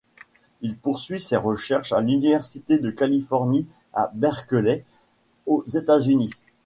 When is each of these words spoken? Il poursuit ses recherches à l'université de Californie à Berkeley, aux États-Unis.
Il 0.61 0.77
poursuit 0.79 1.19
ses 1.21 1.37
recherches 1.37 1.91
à 1.93 2.01
l'université 2.01 2.79
de 2.79 2.89
Californie 2.89 3.67
à 3.93 4.09
Berkeley, 4.15 4.83
aux 5.45 5.63
États-Unis. 5.67 6.31